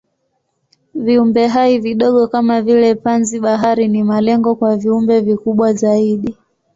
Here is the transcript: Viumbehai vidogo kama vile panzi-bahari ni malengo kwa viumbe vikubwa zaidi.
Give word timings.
Viumbehai 0.95 1.79
vidogo 1.79 2.27
kama 2.27 2.61
vile 2.61 2.95
panzi-bahari 2.95 3.87
ni 3.87 4.03
malengo 4.03 4.55
kwa 4.55 4.77
viumbe 4.77 5.19
vikubwa 5.19 5.73
zaidi. 5.73 6.37